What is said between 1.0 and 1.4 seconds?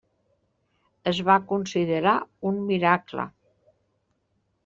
Es va